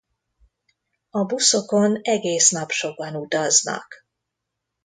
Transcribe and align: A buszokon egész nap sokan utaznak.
A 1.09 1.25
buszokon 1.25 1.99
egész 2.01 2.49
nap 2.49 2.69
sokan 2.69 3.15
utaznak. 3.15 4.05